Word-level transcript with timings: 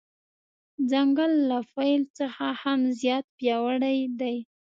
ځنګل 0.89 1.31
له 1.49 1.59
فیل 1.73 2.01
څخه 2.19 2.45
هم 2.61 2.79
زیات 2.99 3.25
پیاوړی 3.37 3.97
دی. 4.19 4.37